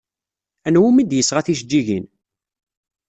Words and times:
Anwa 0.67 0.85
umi 0.89 1.03
d-yesɣa 1.05 1.45
tijeǧǧigin? 1.45 2.05